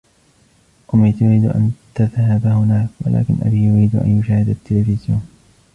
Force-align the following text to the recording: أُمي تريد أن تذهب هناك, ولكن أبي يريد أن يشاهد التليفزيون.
أُمي 0.93 1.11
تريد 1.11 1.45
أن 1.45 1.71
تذهب 1.95 2.45
هناك, 2.45 2.87
ولكن 3.01 3.35
أبي 3.41 3.63
يريد 3.65 3.95
أن 3.95 4.19
يشاهد 4.19 4.49
التليفزيون. 4.49 5.21